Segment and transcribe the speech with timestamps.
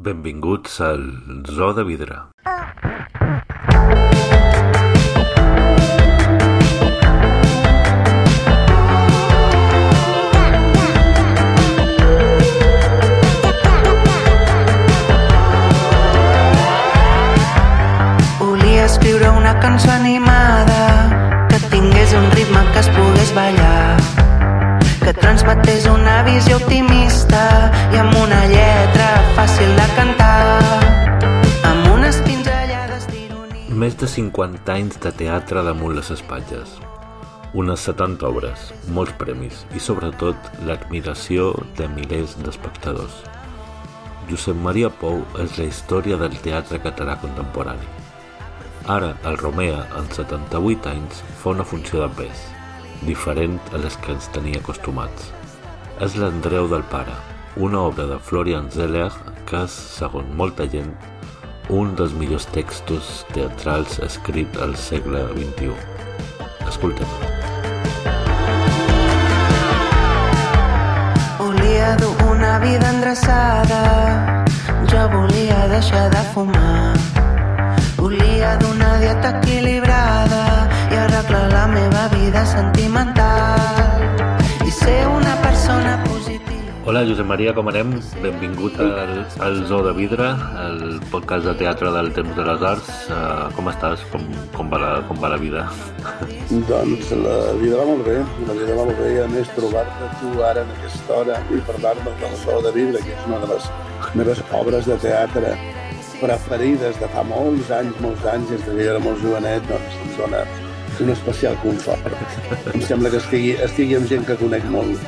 [0.00, 2.16] Benvinguts al Zoo de Vidre.
[18.38, 23.96] Volia escriure una cançó animada que tingués un ritme que es pogués ballar
[25.08, 28.97] que transmetés una visió optimista i amb una lletra
[29.38, 30.58] fàcil de cantar
[31.68, 36.72] amb unes pinzellades d'ironia Més de 50 anys de teatre damunt les espatlles.
[37.62, 38.64] Unes 70 obres,
[38.96, 43.22] molts premis i, sobretot, l'admiració de milers d'espectadors.
[44.26, 47.86] Josep Maria Pou és la història del teatre català contemporani.
[48.98, 52.46] Ara, el Romea, en 78 anys, fa una funció de pes,
[53.06, 55.30] diferent a les que ens tenia acostumats.
[56.02, 57.14] És l'Andreu del Pare,
[57.58, 59.10] una obra de Florian Zeller
[59.46, 60.92] que és, segons molta gent,
[61.74, 65.72] un dels millors textos teatrals escrit al segle XXI.
[66.68, 67.10] Escoltem.
[71.40, 73.82] Volia dur una vida endreçada
[74.88, 76.94] jo volia deixar de fumar
[77.98, 80.44] Volia donar dieta equilibrada
[80.92, 84.06] i arreglar la meva vida sentimental
[84.64, 85.97] i ser una persona.
[86.88, 87.90] Hola, Josep Maria, com anem?
[88.22, 89.10] Benvingut al,
[89.44, 90.30] al Zoo de Vidre,
[90.62, 92.88] el podcast de teatre del Temps de les Arts.
[93.12, 94.06] Uh, com estàs?
[94.08, 94.22] Com,
[94.54, 95.66] com, va la, com va la vida?
[96.70, 98.14] Doncs la vida va molt bé,
[98.48, 101.60] la vida va molt bé i a més trobar-te tu ara en aquesta hora i
[101.68, 103.68] parlar-me del Zoo de Vidre, que és una de les
[104.22, 105.52] meves obres de teatre
[106.22, 110.16] preferides de fa molts anys, molts anys, des de que era molt jovenet, doncs em
[110.22, 110.40] dona
[111.04, 112.16] un especial confort.
[112.72, 115.04] Em sembla que estigui, estigui amb gent que conec molt.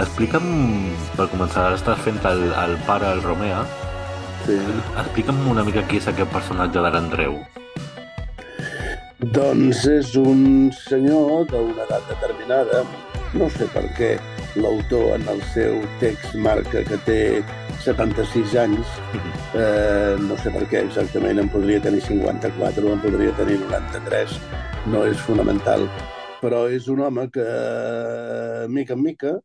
[0.00, 0.46] Explica'm,
[1.16, 3.62] per començar, ara estàs fent el, el pare, el Romea.
[4.46, 4.56] Sí.
[5.02, 7.36] Explica'm una mica qui és aquest personatge de l'Andreu.
[9.36, 12.80] Doncs és un senyor d'una edat determinada,
[13.38, 14.16] no sé per què
[14.56, 17.20] l'autor en el seu text marca que té
[17.84, 18.96] 76 anys,
[19.54, 24.36] eh, no sé per què exactament, en podria tenir 54 o en podria tenir 93,
[24.90, 25.86] no és fonamental,
[26.42, 27.46] però és un home que,
[28.68, 29.38] mica en mica,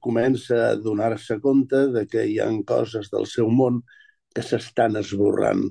[0.00, 3.82] comença a donar-se compte de que hi han coses del seu món
[4.34, 5.64] que s'estan esborrant,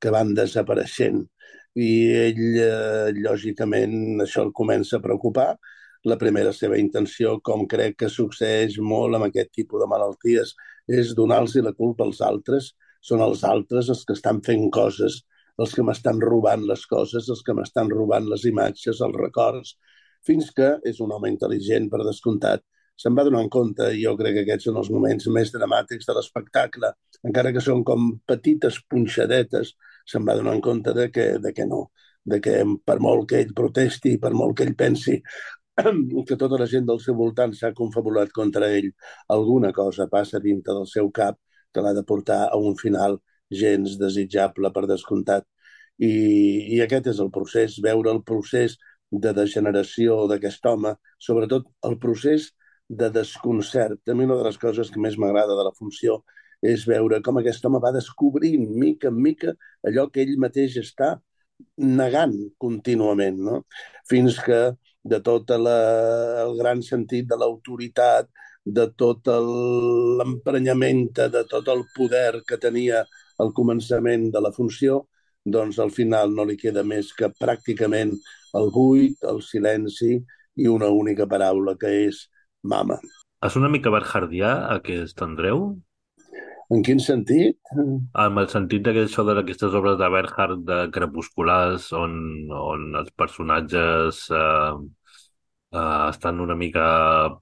[0.00, 1.24] que van desapareixent,
[1.76, 5.56] i ell, eh, lògicament, això el comença a preocupar.
[6.04, 10.54] La primera seva intenció, com crec que succeeix molt amb aquest tipus de malalties,
[10.88, 12.72] és donar-los la culpa als altres.
[13.00, 15.24] Són els altres els que estan fent coses,
[15.58, 19.76] els que m'estan robant les coses, els que m'estan robant les imatges, els records,
[20.24, 22.62] fins que és un home intel·ligent, per descomptat,
[22.96, 26.08] se'n va donar en compte, i jo crec que aquests són els moments més dramàtics
[26.08, 26.92] de l'espectacle,
[27.28, 29.74] encara que són com petites punxadetes,
[30.06, 31.86] se'n va donar en compte de que, de que no,
[32.24, 35.20] de que per molt que ell protesti, per molt que ell pensi
[36.28, 38.90] que tota la gent del seu voltant s'ha confabulat contra ell,
[39.36, 41.38] alguna cosa passa dintre del seu cap
[41.72, 43.18] que l'ha de portar a un final
[43.62, 45.44] gens desitjable per descomptat.
[46.00, 46.12] I,
[46.76, 48.76] I aquest és el procés, veure el procés
[49.10, 50.94] de degeneració d'aquest home,
[51.28, 52.50] sobretot el procés
[52.88, 54.00] de desconcert.
[54.08, 56.22] A mi una de les coses que més m'agrada de la funció
[56.62, 59.52] és veure com aquest home va descobrint mica en mica
[59.86, 61.16] allò que ell mateix està
[61.76, 63.62] negant contínuament, no?
[64.08, 64.60] fins que
[65.06, 65.78] de tot la,
[66.42, 68.28] el gran sentit de l'autoritat,
[68.66, 73.04] de tot l'emprenyament, de tot el poder que tenia
[73.38, 75.04] al començament de la funció,
[75.46, 78.16] doncs al final no li queda més que pràcticament
[78.58, 80.16] el buit, el silenci
[80.56, 82.24] i una única paraula que és
[82.66, 82.98] mama.
[83.46, 85.66] És una mica berjardià, aquest Andreu?
[86.74, 87.58] En quin sentit?
[88.18, 92.16] Amb el sentit de que això d'aquestes obres de Bernhard de crepusculars on,
[92.50, 94.72] on els personatges eh,
[95.72, 96.86] eh, estan una mica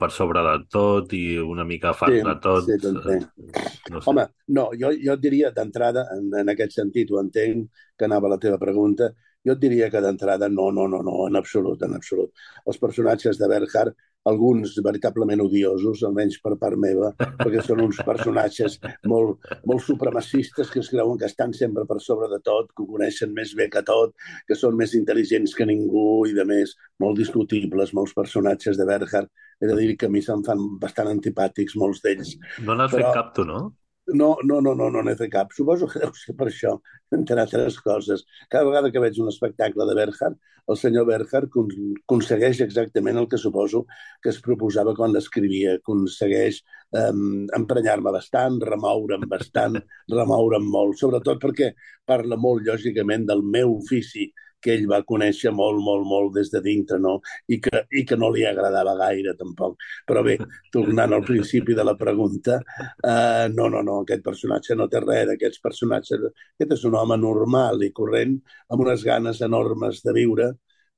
[0.00, 2.68] per sobre de tot i una mica farts Sí, de tot.
[2.68, 3.16] sí.
[3.16, 4.10] Eh, no sé.
[4.10, 4.26] Home,
[4.58, 8.38] no, jo, jo et diria d'entrada, en, en aquest sentit, ho entenc que anava la
[8.42, 9.10] teva pregunta,
[9.44, 12.32] jo et diria que d'entrada no, no, no, no, en absolut, en absolut.
[12.66, 18.78] Els personatges de Bernhard, alguns veritablement odiosos, almenys per part meva, perquè són uns personatges
[19.10, 22.88] molt, molt supremacistes que es creuen que estan sempre per sobre de tot, que ho
[22.88, 24.14] coneixen més bé que tot,
[24.48, 26.74] que són més intel·ligents que ningú i de més,
[27.04, 29.30] molt discutibles, molts personatges de Bernhard.
[29.60, 32.34] He de dir que a mi se'm fan bastant antipàtics molts d'ells.
[32.64, 33.74] No n'has però- fet cap, tu, no?
[34.06, 35.52] No, no, no, no, no n'he fet cap.
[35.56, 36.74] Suposo que deu ser per això,
[37.16, 38.24] entre altres coses.
[38.52, 40.36] Cada vegada que veig un espectacle de Bernhard,
[40.68, 43.84] el senyor Bernhard aconsegueix exactament el que suposo
[44.22, 45.78] que es proposava quan l'escrivia.
[45.80, 46.60] Aconsegueix
[47.00, 49.80] um, emprenyar-me bastant, remoure'm bastant,
[50.12, 51.72] remoure'm molt, sobretot perquè
[52.04, 54.28] parla molt, lògicament, del meu ofici,
[54.64, 57.18] que ell va conèixer molt, molt, molt des de dintre, no?
[57.52, 59.76] I que, i que no li agradava gaire, tampoc.
[60.08, 60.38] Però bé,
[60.74, 62.58] tornant al principi de la pregunta,
[63.04, 66.28] uh, no, no, no, aquest personatge no té res d'aquests personatges.
[66.56, 68.38] Aquest és un home normal i corrent,
[68.70, 70.52] amb unes ganes enormes de viure,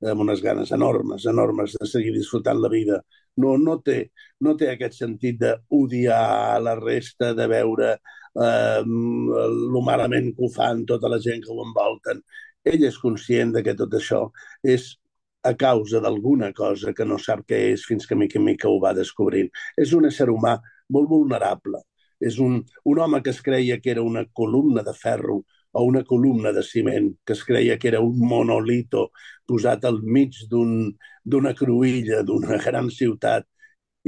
[0.05, 3.01] amb unes ganes enormes, enormes de seguir disfrutant la vida.
[3.43, 3.99] No, no, té,
[4.45, 10.85] no té aquest sentit d'odiar la resta, de veure eh, lo malament que ho fan
[10.89, 12.23] tota la gent que ho envolten
[12.73, 14.23] ell és conscient de que tot això
[14.77, 14.95] és
[15.47, 18.81] a causa d'alguna cosa que no sap què és fins que mica en mica ho
[18.83, 19.51] va descobrint.
[19.79, 20.57] És un ésser humà
[20.91, 21.83] molt vulnerable.
[22.21, 25.43] És un, un home que es creia que era una columna de ferro
[25.77, 29.11] o una columna de ciment, que es creia que era un monolito
[29.47, 33.47] posat al mig d'una un, cruïlla d'una gran ciutat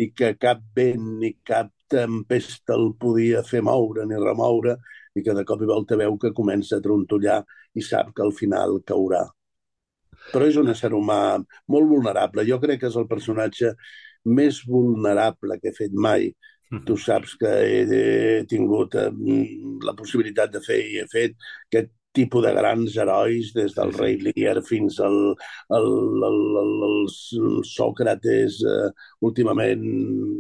[0.01, 4.77] i que cap vent ni cap tempesta el podia fer moure ni remoure
[5.17, 7.41] i que de cop i volta veu que comença a trontollar
[7.75, 9.25] i sap que al final caurà.
[10.33, 11.39] Però és un ésser humà
[11.73, 12.45] molt vulnerable.
[12.49, 13.73] Jo crec que és el personatge
[14.39, 16.31] més vulnerable que he fet mai.
[16.85, 19.09] Tu saps que he tingut eh,
[19.89, 21.37] la possibilitat de fer i he fet
[21.71, 25.19] aquest tipus de grans herois, des del sí, rei Lear fins al,
[25.77, 25.89] al,
[26.29, 28.89] al, al, al Sòcrates, uh,
[29.29, 29.85] últimament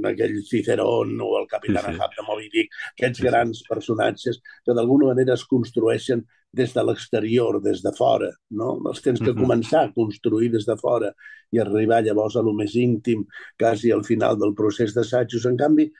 [0.08, 1.94] aquell Cicerón o el Capità sí, sí.
[1.94, 3.68] Ahab de Moby Dick, aquests sí, grans sí.
[3.68, 6.24] personatges que d'alguna manera es construeixen
[6.58, 8.74] des de l'exterior, des de fora, no?
[8.88, 11.12] Els tens que començar a construir des de fora
[11.52, 13.26] i arribar llavors a lo més íntim,
[13.60, 15.44] quasi al final del procés d'assajos.
[15.50, 15.90] En canvi,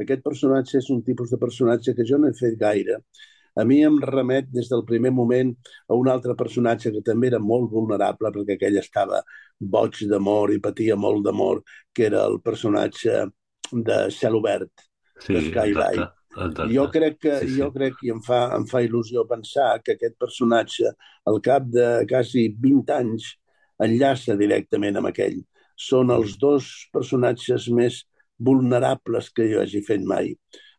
[0.00, 3.02] aquest personatge és un tipus de personatge que jo no he fet gaire,
[3.58, 5.50] a mi em remet des del primer moment
[5.88, 9.22] a un altre personatge que també era molt vulnerable perquè aquell estava
[9.58, 13.24] boig d'amor i patia molt d'amor, que era el personatge
[13.72, 14.86] de Cel Obert,
[15.18, 15.98] sí, de Skylight.
[15.98, 16.14] Exacte.
[16.38, 16.68] Exacte.
[16.70, 17.58] Jo crec que, sí, sí.
[17.58, 20.92] jo crec i em fa, em fa il·lusió pensar que aquest personatge,
[21.26, 23.32] al cap de quasi 20 anys,
[23.82, 25.40] enllaça directament amb aquell.
[25.78, 28.04] Són els dos personatges més
[28.38, 30.34] vulnerables que jo hagi fet mai.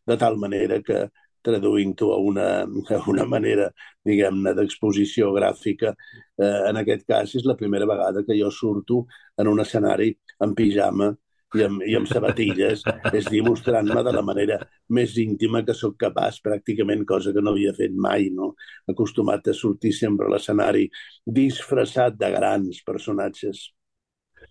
[0.08, 1.04] De tal manera que
[1.46, 3.70] traduint-ho a, una, a una manera,
[4.06, 5.94] diguem-ne, d'exposició gràfica.
[6.40, 9.04] Eh, en aquest cas és la primera vegada que jo surto
[9.38, 10.12] en un escenari
[10.44, 11.10] en pijama
[11.58, 14.60] i amb, i amb sabatilles, és dir, mostrant-me de la manera
[14.94, 18.52] més íntima que sóc capaç, pràcticament cosa que no havia fet mai, no?
[18.90, 20.86] Acostumat a sortir sempre a l'escenari
[21.26, 23.66] disfressat de grans personatges.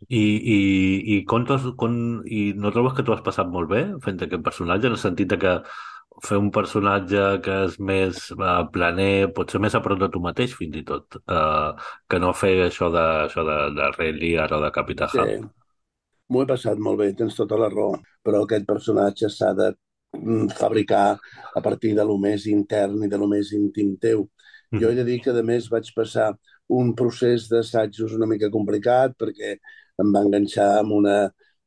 [0.08, 0.60] I, i,
[1.16, 1.46] i, com,
[1.80, 5.02] com, i no trobes que t'ho has passat molt bé fent aquest personatge, en el
[5.02, 5.56] sentit de que
[6.26, 10.56] fer un personatge que és més uh, planer, potser més a prop de tu mateix,
[10.58, 11.72] fins i tot, uh,
[12.10, 15.40] que no fer això de, això de, de Rey Lear o de Capità sí.
[16.30, 17.96] M'ho he passat molt bé, tens tota la raó,
[18.26, 19.72] però aquest personatge s'ha de
[20.20, 21.18] mm, fabricar
[21.56, 24.28] a partir de lo més intern i de lo més íntim teu.
[24.70, 24.84] Mm.
[24.84, 26.30] Jo he de dir que, a més, vaig passar
[26.80, 29.56] un procés d'assajos una mica complicat perquè
[30.00, 31.16] em va enganxar amb una,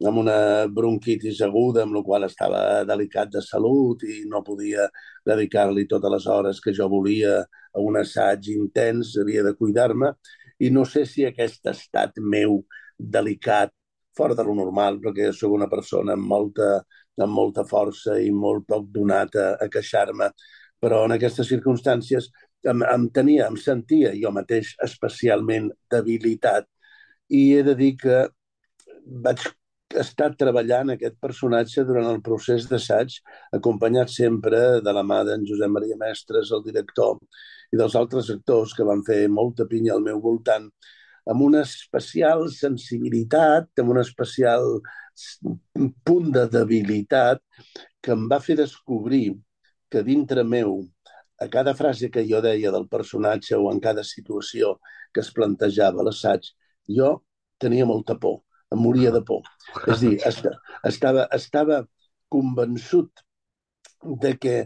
[0.08, 4.88] amb una bronquitis aguda, amb la qual estava delicat de salut i no podia
[5.26, 10.12] dedicar-li totes les hores que jo volia a un assaig intens, havia de cuidar-me,
[10.60, 12.62] i no sé si aquest estat meu
[12.98, 13.72] delicat,
[14.16, 16.74] fora de lo normal, perquè sóc una persona amb molta,
[17.20, 20.28] amb molta força i molt poc donat a, a queixar-me,
[20.82, 22.28] però en aquestes circumstàncies
[22.68, 26.68] em, em tenia, em sentia jo mateix especialment debilitat.
[27.32, 28.22] I he de dir que
[29.24, 29.46] vaig
[30.00, 33.14] estat treballant aquest personatge durant el procés d'assaig,
[33.58, 37.18] acompanyat sempre de la mà d'en Josep Maria Mestres, el director,
[37.72, 40.68] i dels altres actors que van fer molta pinya al meu voltant,
[41.32, 44.80] amb una especial sensibilitat, amb un especial
[46.06, 47.42] punt de debilitat
[48.02, 49.36] que em va fer descobrir
[49.92, 50.80] que dintre meu,
[51.38, 54.78] a cada frase que jo deia del personatge o en cada situació
[55.12, 56.48] que es plantejava l'assaig,
[56.88, 57.18] jo
[57.62, 58.40] tenia molta por
[58.72, 59.42] em moria de por.
[59.86, 60.16] És dir,
[60.88, 61.82] estava, estava
[62.32, 63.24] convençut
[64.24, 64.56] de que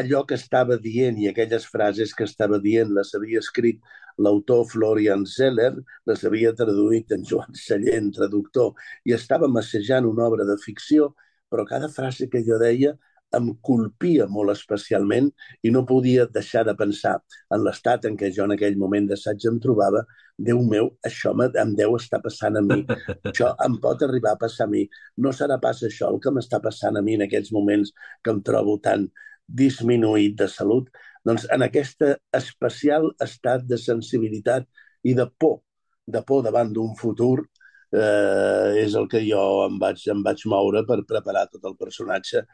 [0.00, 3.80] allò que estava dient i aquelles frases que estava dient les havia escrit
[4.20, 5.72] l'autor Florian Zeller,
[6.06, 8.74] les havia traduït en Joan Sallent, traductor,
[9.08, 11.14] i estava massejant una obra de ficció,
[11.50, 12.94] però cada frase que jo deia
[13.36, 15.30] em colpia molt especialment
[15.62, 17.16] i no podia deixar de pensar
[17.54, 20.02] en l'estat en què jo en aquell moment d'assaig em trobava.
[20.50, 22.80] Déu meu, això em deu estar passant a mi.
[23.30, 24.86] Això em pot arribar a passar a mi.
[25.16, 27.92] No serà pas això el que m'està passant a mi en aquests moments
[28.24, 29.08] que em trobo tan
[29.46, 30.88] disminuït de salut,
[31.26, 32.04] doncs en aquest
[32.36, 34.66] especial estat de sensibilitat
[35.04, 35.60] i de por,
[36.06, 37.44] de por davant d'un futur,
[37.92, 42.44] eh, és el que jo em vaig, em vaig moure per preparar tot el personatge.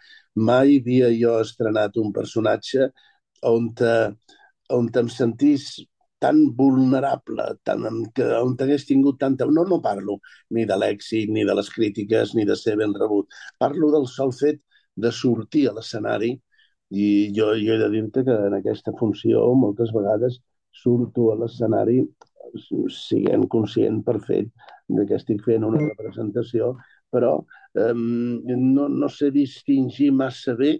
[0.48, 2.90] Mai havia jo estrenat un personatge
[3.52, 3.92] on, te,
[4.76, 5.68] on em sentís
[6.18, 7.84] tan vulnerable, tan,
[8.16, 9.46] que, on hagués tingut tanta...
[9.46, 10.18] No, no parlo
[10.56, 13.28] ni de l'èxit, ni de les crítiques, ni de ser ben rebut.
[13.60, 14.62] Parlo del sol fet
[14.96, 16.32] de sortir a l'escenari
[16.90, 20.40] i jo, jo he de dir-te que en aquesta funció moltes vegades
[20.82, 22.00] surto a l'escenari
[22.92, 24.50] siguent conscient per fet
[24.88, 26.74] de que estic fent una representació,
[27.12, 27.32] però
[27.74, 30.76] eh, no, no sé distingir massa bé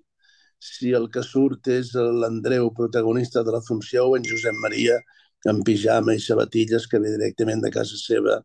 [0.63, 4.97] si el que surt és l'Andreu, protagonista de la funció, o en Josep Maria,
[5.47, 8.41] en pijama i sabatilles, que ve directament de casa seva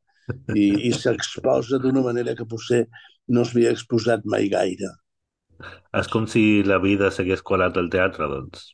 [0.55, 2.83] i, i s'exposa d'una manera que potser
[3.31, 4.91] no s'havia exposat mai gaire.
[5.97, 8.71] És com si la vida s'hagués colat al teatre, doncs.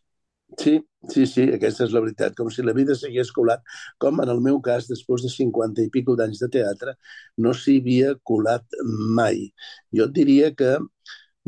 [0.56, 0.80] Sí,
[1.12, 2.34] sí, sí, aquesta és la veritat.
[2.38, 3.64] Com si la vida s'hagués colat,
[4.00, 6.94] com en el meu cas, després de 50 i pico d'anys de teatre,
[7.44, 8.78] no s'hi havia colat
[9.20, 9.50] mai.
[9.98, 10.78] Jo et diria que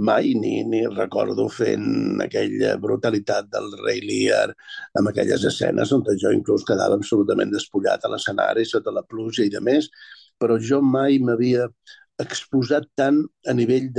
[0.10, 4.46] mai ni, ni recordo fent aquella brutalitat del rei Lear
[5.00, 9.52] amb aquelles escenes on jo inclús quedava absolutament despullat a l'escenari sota la pluja i
[9.52, 9.90] de més,
[10.40, 11.68] però jo mai m'havia
[12.24, 13.90] exposat tant a nivell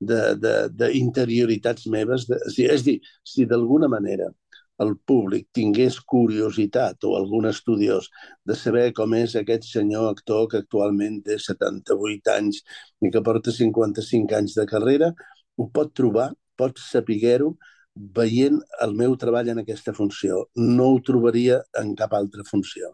[0.00, 2.26] d'interioritats meves.
[2.30, 2.36] De,
[2.66, 4.28] és a dir, si d'alguna manera
[4.84, 8.10] el públic tingués curiositat o algun estudiós
[8.44, 12.60] de saber com és aquest senyor actor que actualment té 78 anys
[13.00, 15.08] i que porta 55 anys de carrera,
[15.56, 16.28] ho pot trobar,
[16.60, 17.54] pot saber-ho
[17.96, 20.44] veient el meu treball en aquesta funció.
[20.56, 22.92] No ho trobaria en cap altra funció.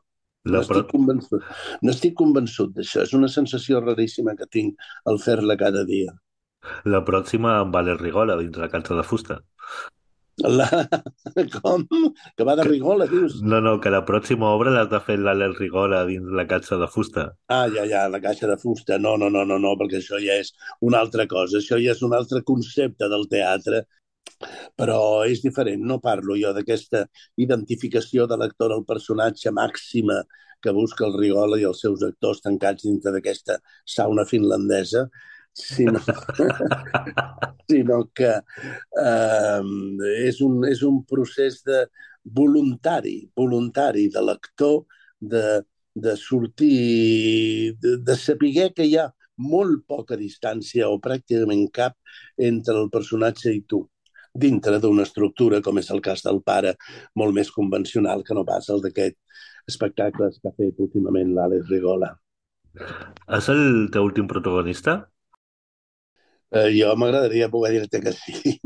[0.51, 1.49] N'estic convençut,
[1.87, 3.07] n'estic convençut d'això.
[3.07, 6.15] És una sensació raríssima que tinc al fer-la cada dia.
[6.95, 9.43] La pròxima amb Valer Rigola dins la cança de fusta.
[10.41, 10.67] La...
[11.63, 11.85] Com?
[12.37, 13.41] Que va de Rigola, dius?
[13.45, 16.89] No, no, que la pròxima obra l'has de fer l'Àlex Rigola dins la caixa de
[16.91, 17.27] fusta.
[17.53, 18.99] Ah, ja, ja, la caixa de fusta.
[18.99, 21.61] No, no, no, no, no, perquè això ja és una altra cosa.
[21.61, 23.85] Això ja és un altre concepte del teatre.
[24.79, 25.83] Però és diferent.
[25.89, 27.05] No parlo jo d'aquesta
[27.41, 30.23] identificació de l'actor al personatge màxima
[30.62, 33.59] que busca el Rigola i els seus actors tancats dintre d'aquesta
[33.97, 35.09] sauna finlandesa,
[35.53, 36.01] sinó,
[37.71, 38.31] sinó que
[39.03, 39.62] eh,
[40.29, 41.83] és, un, és un procés de
[42.23, 44.85] voluntari, voluntari de l'actor
[45.21, 45.62] de,
[45.95, 49.11] de sortir, de, de saber que hi ha
[49.43, 51.97] molt poca distància o pràcticament cap
[52.39, 53.83] entre el personatge i tu
[54.35, 56.75] dintre d'una estructura, com és el cas del pare,
[57.15, 59.19] molt més convencional que no pas el d'aquest
[59.69, 62.12] espectacle que ha fet últimament l'Àlex Rigola.
[63.37, 65.03] És el teu últim protagonista?
[66.53, 68.59] Eh, jo m'agradaria poder dir-te que sí,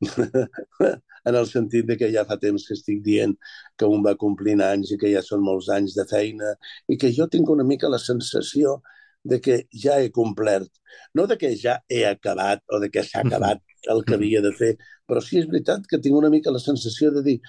[1.28, 3.36] en el sentit de que ja fa temps que estic dient
[3.78, 6.56] que un va complint anys i que ja són molts anys de feina
[6.90, 8.80] i que jo tinc una mica la sensació
[9.24, 10.70] de que ja he complert.
[11.14, 13.60] No de que ja he acabat o de que s'ha acabat
[13.92, 14.74] el que havia de fer,
[15.08, 17.40] però sí és veritat que tinc una mica la sensació de dir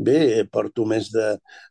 [0.00, 1.24] Bé, porto més de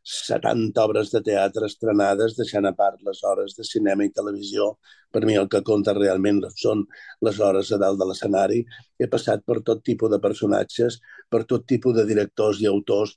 [0.05, 4.67] 70 obres de teatre estrenades, deixant a part les hores de cinema i televisió.
[5.09, 6.83] Per mi el que compta realment són
[7.25, 8.59] les hores a dalt de l'escenari.
[9.01, 10.99] He passat per tot tipus de personatges,
[11.33, 13.15] per tot tipus de directors i autors.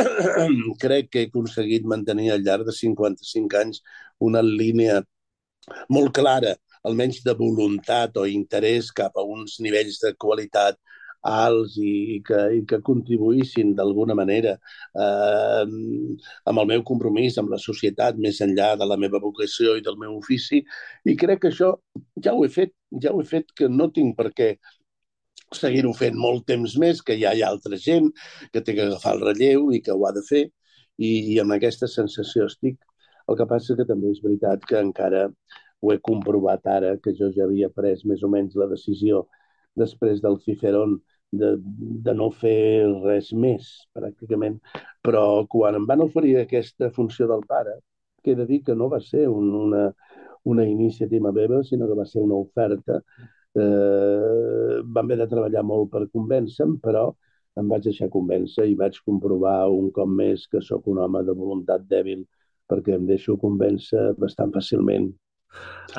[0.84, 3.82] Crec que he aconseguit mantenir al llarg de 55 anys
[4.30, 5.02] una línia
[5.88, 6.54] molt clara,
[6.84, 10.78] almenys de voluntat o interès cap a uns nivells de qualitat
[11.24, 17.54] alts i, i, que, i que contribuïssin d'alguna manera eh, amb el meu compromís amb
[17.54, 20.60] la societat més enllà de la meva vocació i del meu ofici
[21.08, 21.72] i crec que això
[22.20, 24.50] ja ho he fet, ja ho he fet que no tinc per què
[25.54, 28.10] seguir-ho fent molt temps més, que ja hi ha altra gent
[28.52, 31.56] que té que agafar el relleu i que ho ha de fer i, i amb
[31.56, 32.78] aquesta sensació estic.
[33.28, 35.24] El que passa que també és veritat que encara
[35.84, 39.24] ho he comprovat ara, que jo ja havia pres més o menys la decisió
[39.76, 40.98] després del Cicerón
[41.32, 41.54] de,
[42.06, 44.60] de no fer res més, pràcticament.
[45.04, 47.78] Però quan em van oferir aquesta funció del pare,
[48.22, 49.86] que he de dir que no va ser un, una,
[50.44, 53.00] una iniciativa meva, sinó que va ser una oferta,
[53.54, 57.04] eh, vam haver de treballar molt per convèncer però
[57.60, 61.36] em vaig deixar convèncer i vaig comprovar un cop més que sóc un home de
[61.38, 62.24] voluntat dèbil
[62.74, 65.12] perquè em deixo convèncer bastant fàcilment.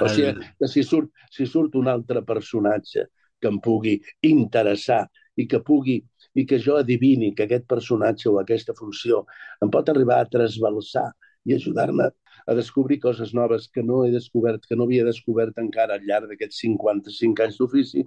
[0.03, 3.08] O sigui, que si surt, si surt un altre personatge
[3.39, 3.96] que em pugui
[4.27, 5.05] interessar
[5.39, 6.01] i que pugui
[6.36, 9.24] i que jo adivini que aquest personatge o aquesta funció
[9.63, 11.08] em pot arribar a trasbalsar
[11.48, 12.10] i ajudar-me
[12.46, 16.29] a descobrir coses noves que no he descobert, que no havia descobert encara al llarg
[16.29, 18.03] d'aquests 55 anys d'ofici,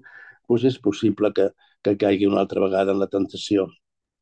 [0.49, 1.49] doncs és possible que,
[1.83, 3.69] que caigui una altra vegada en la tentació.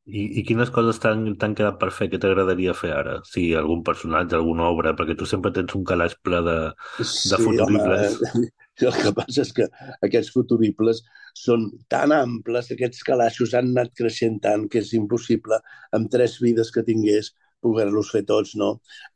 [0.07, 3.17] I, i quines coses t'han quedat per fer que t'agradaria fer ara?
[3.27, 6.59] Si algun personatge, alguna obra, perquè tu sempre tens un calaix ple de,
[7.01, 8.21] de sí, futuribles.
[8.31, 8.51] Home,
[8.87, 9.67] el que passa és que
[10.07, 11.01] aquests futuribles
[11.35, 15.59] són tan amples, aquests calaixos han anat creixent tant que és impossible,
[15.99, 17.33] amb tres vides que tingués,
[17.67, 18.69] poder-los fer tots, no?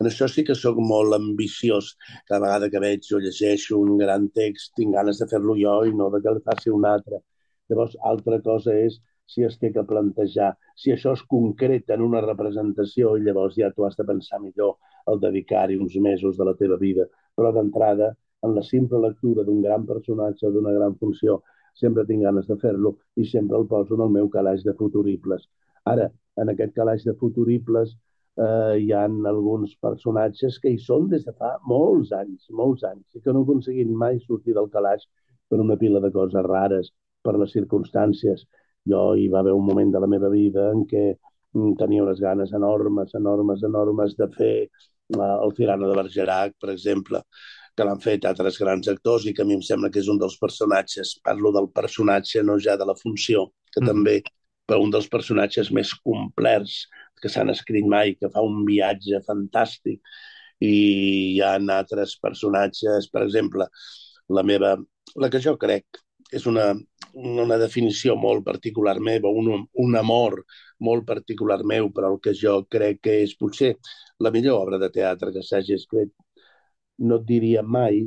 [0.02, 1.92] En això sí que sóc molt ambiciós.
[2.26, 5.94] Cada vegada que veig o llegeixo un gran text, tinc ganes de fer-lo jo i
[5.94, 7.22] no de que el faci un altre.
[7.70, 8.98] Llavors, altra cosa és
[9.30, 10.50] si es té que plantejar,
[10.82, 14.76] si això es concreta en una representació i llavors ja tu has de pensar millor
[15.12, 17.06] el dedicar-hi uns mesos de la teva vida.
[17.36, 18.10] Però d'entrada,
[18.46, 21.40] en la simple lectura d'un gran personatge o d'una gran funció,
[21.80, 25.46] sempre tinc ganes de fer-lo i sempre el poso en el meu calaix de futuribles.
[25.92, 26.10] Ara,
[26.40, 27.94] en aquest calaix de futuribles
[28.36, 33.06] eh, hi han alguns personatges que hi són des de fa molts anys, molts anys,
[33.14, 35.06] i que no han aconseguit mai sortir del calaix
[35.50, 38.46] per una pila de coses rares, per les circumstàncies.
[38.88, 42.20] Jo hi va haver un moment de la meva vida en què mm, tenia unes
[42.20, 47.22] ganes enormes, enormes, enormes de fer eh, el Tirano de Bergerac, per exemple,
[47.76, 50.18] que l'han fet altres grans actors i que a mi em sembla que és un
[50.20, 53.90] dels personatges, parlo del personatge, no ja de la funció, que mm.
[53.92, 54.20] també
[54.70, 56.84] però un dels personatges més complets
[57.20, 59.98] que s'han escrit mai, que fa un viatge fantàstic.
[60.62, 63.66] I hi ha altres personatges, per exemple,
[64.30, 64.76] la meva,
[65.18, 66.00] la que jo crec
[66.36, 66.68] és una,
[67.14, 70.40] una definició molt particular meva, un, un amor
[70.80, 73.74] molt particular meu, però el que jo crec que és potser
[74.18, 76.12] la millor obra de teatre que s'hagi escrit,
[76.98, 78.02] no et diria mai,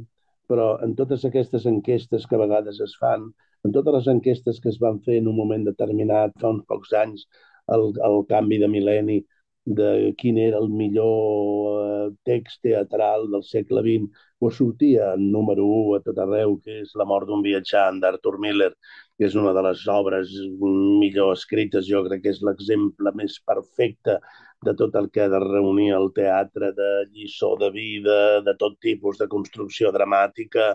[0.47, 3.29] però en totes aquestes enquestes que a vegades es fan,
[3.63, 6.93] en totes les enquestes que es van fer en un moment determinat, fa uns pocs
[6.99, 7.27] anys,
[7.73, 9.21] el, el canvi de mil·lenni,
[9.65, 14.09] de quin era el millor eh, text teatral del segle XX,
[14.43, 18.37] o sortia en número 1 a tot arreu, que és La mort d'un viatjant d'Arthur
[18.43, 18.73] Miller,
[19.17, 24.17] que és una de les obres millor escrites, jo crec que és l'exemple més perfecte
[24.63, 28.77] de tot el que ha de reunir el teatre, de lliçó de vida, de tot
[28.83, 30.73] tipus de construcció dramàtica,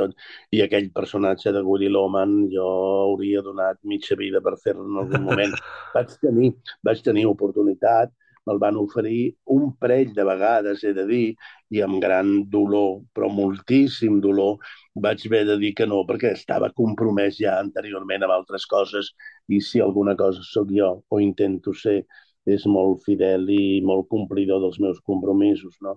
[0.00, 0.18] doncs,
[0.54, 2.66] i aquell personatge de Woody Loman jo
[3.04, 5.56] hauria donat mitja vida per fer-lo en algun moment.
[5.96, 6.52] vaig tenir,
[6.86, 8.14] vaig tenir oportunitat,
[8.46, 11.26] me'l van oferir un parell de vegades, he de dir,
[11.74, 14.58] i amb gran dolor, però moltíssim dolor,
[15.06, 19.14] vaig haver de dir que no, perquè estava compromès ja anteriorment amb altres coses,
[19.48, 22.02] i si alguna cosa sóc jo, o intento ser,
[22.44, 25.76] és molt fidel i molt complidor dels meus compromisos.
[25.80, 25.96] No?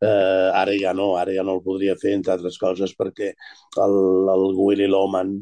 [0.00, 3.32] Eh, ara ja no, ara ja no el podria fer, entre altres coses, perquè
[3.84, 3.96] el,
[4.32, 5.36] el Willy Loman,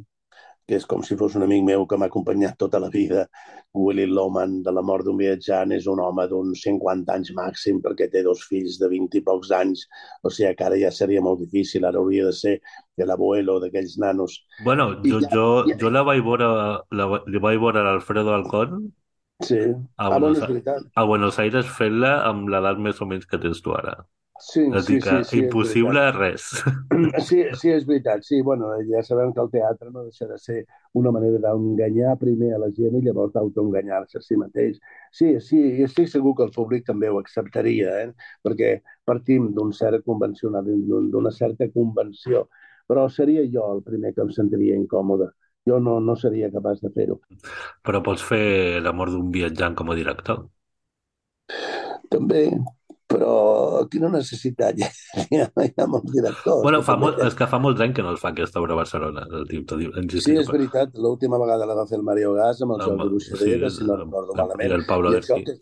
[0.71, 3.25] que és com si fos un amic meu que m'ha acompanyat tota la vida,
[3.75, 8.07] Willy Loman, de la mort d'un viatjant, és un home d'uns 50 anys màxim, perquè
[8.13, 9.83] té dos fills de 20 i pocs anys,
[10.23, 12.55] o sigui que ara ja seria molt difícil, ara hauria de ser
[13.11, 14.39] l'abuelo d'aquells nanos.
[14.63, 15.79] Bueno, jo, ja, jo, ja...
[15.83, 16.49] jo la vaig veure,
[16.95, 18.93] la, la vaig veure a l'Alfredo Alcón.
[19.41, 19.59] Sí,
[19.97, 23.63] a ah, Buenos, bueno, a Buenos Aires fent-la amb l'edat més o menys que tens
[23.65, 24.03] tu ara.
[24.41, 26.47] Sí, és sí, que sí, sí, impossible res.
[27.27, 28.23] Sí, sí, és veritat.
[28.27, 30.57] Sí, bueno, ja sabem que el teatre no deixa de ser
[31.01, 34.81] una manera d'enganyar primer a la gent i llavors d'autoenganyar-se a si mateix.
[35.13, 38.09] Sí, sí, i estic segur que el públic també ho acceptaria, eh?
[38.47, 38.73] perquè
[39.07, 40.67] partim d'un cert convencional,
[41.15, 42.49] d'una certa convenció,
[42.91, 45.31] però seria jo el primer que em sentiria incòmode
[45.69, 47.21] jo no, no seria capaç de fer-ho.
[47.87, 48.45] Però pots fer
[48.87, 50.47] l'amor d'un viatjant com a director?
[52.15, 52.43] També,
[53.11, 53.35] però
[53.91, 54.91] quina necessitat hi ha,
[55.27, 56.63] hi ha, hi ha molts directors.
[56.65, 58.81] Bueno, fa molt, és que fa molts anys que no es fa aquesta obra a
[58.83, 59.27] Barcelona.
[59.41, 59.65] El tio,
[60.21, 60.95] sí, és veritat.
[60.99, 63.97] L'última vegada la va fer el Mario Gas amb el Jordi Buixadera, sí, si no
[64.03, 64.77] recordo malament.
[64.79, 65.59] El Pablo Desqui.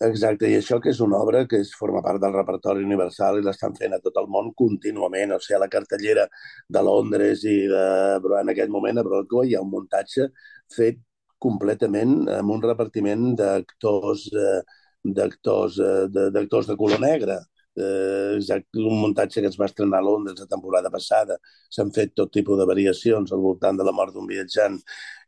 [0.00, 3.42] Exacte, i això que és una obra que és, forma part del repertori universal i
[3.44, 6.24] l'estan fent a tot el món contínuament, o sigui, a la cartellera
[6.72, 7.82] de Londres i de,
[8.24, 10.30] però en aquest moment a Broadway hi ha un muntatge
[10.72, 11.02] fet
[11.40, 14.62] completament amb un repartiment d'actors eh,
[15.04, 17.38] d'actors eh, d'actors de color negre.
[17.80, 18.38] Eh,
[18.74, 21.38] un muntatge que es va estrenar a Londres la temporada passada.
[21.70, 24.78] S'han fet tot tipus de variacions al voltant de la mort d'un viatjant.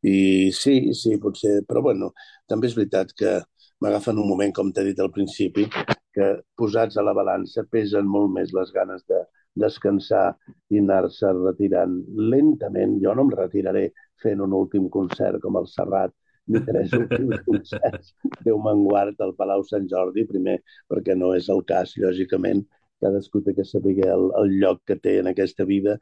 [0.03, 1.61] I sí, sí, potser...
[1.69, 2.13] Però bueno,
[2.49, 3.39] també és veritat que
[3.83, 5.67] m'agafen un moment, com t'he dit al principi,
[6.13, 9.23] que posats a la balança pesen molt més les ganes de
[9.59, 10.33] descansar
[10.73, 11.95] i anar-se retirant
[12.33, 12.99] lentament.
[13.05, 13.89] Jo no em retiraré
[14.23, 16.13] fent un últim concert com el Serrat,
[16.47, 18.13] ni tres últims concerts.
[18.47, 20.59] Déu me'n guard al Palau Sant Jordi, primer
[20.91, 22.65] perquè no és el cas, lògicament,
[23.03, 25.99] cadascú té que saber el, el lloc que té en aquesta vida,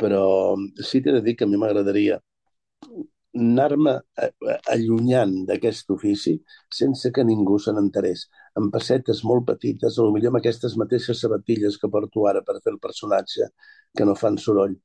[0.00, 0.22] però
[0.90, 2.20] sí t'he de dir que a mi m'agradaria
[3.34, 3.94] anar-me
[4.70, 6.36] allunyant d'aquest ofici
[6.78, 8.28] sense que ningú se n'enterés.
[8.60, 12.78] Amb passetes molt petites, potser amb aquestes mateixes sabatilles que porto ara per fer el
[12.84, 13.50] personatge,
[13.96, 14.76] que no fan soroll.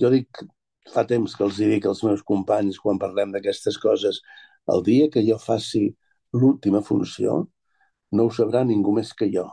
[0.00, 0.44] Jo dic
[0.92, 4.20] fa temps que els dic als meus companys quan parlem d'aquestes coses,
[4.72, 5.88] el dia que jo faci
[6.34, 7.44] l'última funció,
[8.14, 9.48] no ho sabrà ningú més que jo.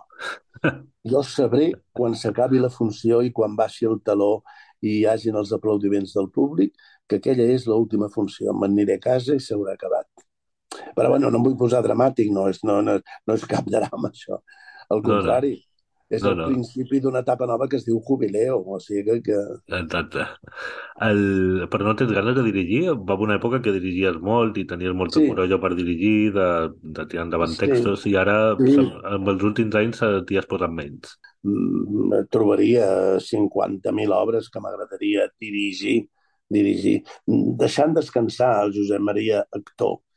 [1.12, 4.44] Jo sabré quan s'acabi la funció i quan baixi el taló
[4.82, 6.76] i hi hagin els aplaudiments del públic
[7.10, 8.54] que aquella és l'última funció.
[8.54, 10.08] M'aniré a casa i s'haurà acabat.
[10.96, 14.12] Però bueno, no em vull posar dramàtic, no és, no, no, no és cap drama
[14.12, 14.40] això.
[14.94, 15.71] Al contrari, no, no
[16.12, 16.48] és no, el no.
[16.50, 19.38] principi d'una etapa nova que es diu jubileo, o sigui que...
[19.64, 19.78] que...
[19.78, 20.26] Exacte.
[21.08, 21.22] El...
[21.72, 22.82] Però no tens ganes de dirigir?
[22.92, 25.30] Va haver una època que dirigies molt i tenies molta sí.
[25.32, 26.50] corolla per dirigir, de,
[27.00, 27.62] de tirar endavant sí.
[27.64, 28.86] textos, i ara, sí.
[29.16, 31.16] amb els últims anys, t'hi has posat menys.
[31.48, 32.92] Mm, trobaria
[33.24, 36.02] 50.000 obres que m'agradaria dirigir,
[36.52, 37.00] dirigir.
[37.64, 40.11] Deixant descansar el Josep Maria actor, Mm,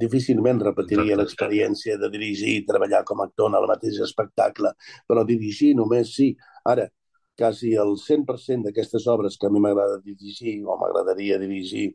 [0.00, 4.72] difícilment repetiria l'experiència de dirigir i treballar com a actor en el mateix espectacle,
[5.06, 6.32] però dirigir només sí.
[6.64, 6.88] Ara,
[7.36, 11.90] quasi el 100% d'aquestes obres que a mi m'agrada dirigir o m'agradaria dirigir,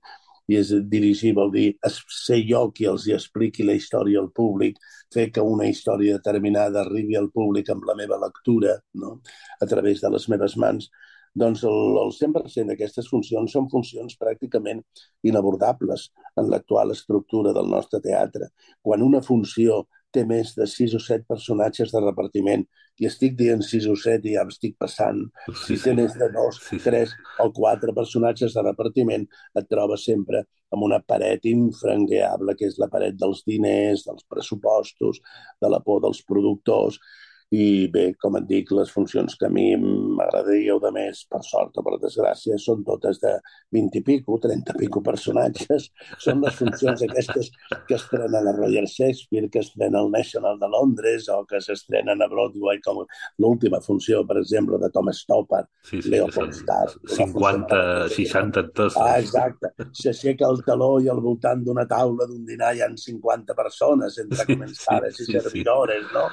[0.50, 1.68] i és dirigir vol dir
[2.10, 4.80] ser jo qui els hi expliqui la història al públic,
[5.14, 9.20] fer que una història determinada arribi al públic amb la meva lectura, no?
[9.62, 10.90] a través de les meves mans,
[11.36, 14.82] doncs el, el 100% d'aquestes funcions són funcions pràcticament
[15.24, 18.50] inabordables en l'actual estructura del nostre teatre.
[18.82, 22.64] Quan una funció té més de sis o set personatges de repartiment,
[23.00, 25.98] i estic dient sis o set i ja estic passant, sí, si té sí.
[26.02, 26.84] més de dos, sí, sí.
[26.84, 32.78] tres o quatre personatges de repartiment, et trobes sempre amb una paret infranqueable, que és
[32.82, 35.22] la paret dels diners, dels pressupostos,
[35.62, 37.00] de la por dels productors,
[37.50, 41.80] i bé, com et dic, les funcions que a mi m'agradaria de més, per sort
[41.82, 43.32] o per desgràcia, són totes de
[43.74, 45.88] 20 i pico, 30 i pico personatges.
[46.22, 47.50] Són les funcions aquestes
[47.88, 52.28] que estrenen a Royal Shakespeare, que estrenen al National de Londres o que s'estrenen a
[52.30, 53.02] Broadway, com
[53.42, 56.94] l'última funció, per exemple, de Tom Stoppard, sí, sí, Leopold Star.
[57.16, 57.82] 50,
[58.14, 59.00] 60 tots.
[59.02, 59.74] Ah, exacte.
[59.98, 64.46] S'aixeca el taló i al voltant d'una taula d'un dinar hi ha 50 persones, entre
[64.46, 66.14] comensales sí, sí, i servidores, sí.
[66.14, 66.28] no?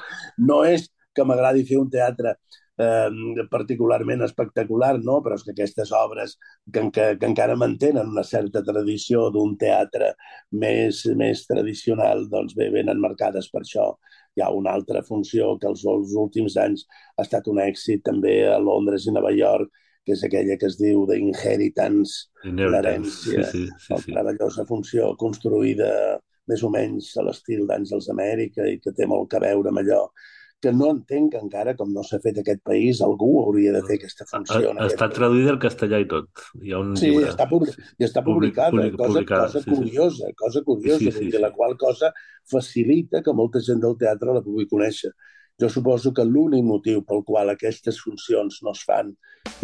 [0.45, 0.85] No és
[1.17, 2.37] que m'agradi fer un teatre
[2.77, 3.09] eh,
[3.49, 5.19] particularment espectacular, no?
[5.23, 6.37] però és que aquestes obres
[6.71, 10.13] que, que, que encara mantenen una certa tradició d'un teatre
[10.51, 13.89] més, més tradicional, doncs bé, venen marcades per això.
[14.37, 16.85] Hi ha una altra funció que els, els últims anys
[17.17, 19.73] ha estat un èxit també a Londres i Nova York,
[20.05, 24.13] que és aquella que es diu d'Inheritance, l'herència, sí, sí, sí, sí.
[24.13, 25.89] treballosa funció construïda
[26.47, 30.05] més o menys a l'estil d'Àngels d'Amèrica i que té molt que veure amb allò
[30.61, 34.25] que no entenc encara, com no s'ha fet aquest país, algú hauria de fer aquesta
[34.29, 34.71] funció.
[34.73, 36.43] Ha, està traduït al castellà i tot.
[36.63, 37.29] Hi ha un sí, llibre.
[37.29, 40.37] està, publi i està publicada, public, cosa, publicada, cosa sí, curiosa, sí.
[40.41, 41.41] cosa curiosa, sí, sí, sí.
[41.43, 42.11] la qual cosa
[42.49, 45.13] facilita que molta gent del teatre la pugui conèixer.
[45.61, 49.07] Jo suposo que l'únic motiu pel qual aquestes funcions no es fan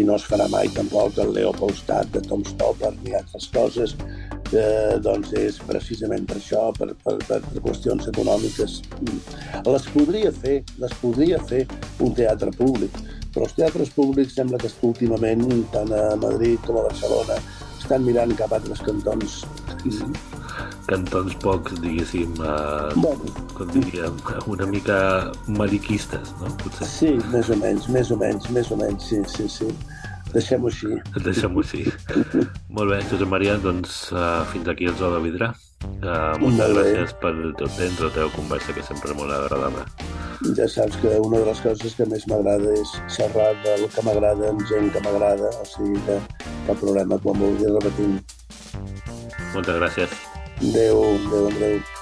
[0.02, 3.94] i no es farà mai tampoc el Leopoldstadt de Tom Stoppard ni altres coses
[4.58, 8.80] eh, doncs és precisament per això, per, per, per qüestions econòmiques.
[9.70, 11.62] Les podria fer, les podria fer
[12.02, 12.98] un teatre públic,
[13.30, 15.46] però els teatres públics sembla que últimament,
[15.78, 17.38] tant a Madrid com a Barcelona,
[17.84, 19.42] estan mirant cap a altres cantons.
[20.88, 24.16] Cantons pocs, diguéssim, eh, bueno, com diríem,
[24.48, 24.98] una mica
[25.48, 26.52] mariquistes, no?
[26.64, 26.88] Potser.
[26.88, 29.70] Sí, més o menys, més o menys, més o menys, sí, sí, sí.
[30.34, 30.96] Deixem-ho així.
[31.26, 31.84] Deixem-ho així.
[32.74, 35.52] Molt bé, Josep Maria, doncs uh, fins aquí el zoo de vidre.
[35.84, 39.86] Uh, moltes Molt gràcies pel teu temps, la teva conversa, que sempre és molt agradable.
[40.58, 44.50] Ja saps que una de les coses que més m'agrada és xerrar del que m'agrada
[44.50, 46.18] amb gent que m'agrada, o sigui que
[46.68, 48.20] cap problema, quan vulguis repetim.
[49.54, 50.16] Moltes gràcies.
[50.62, 51.93] Adéu, adéu, adéu.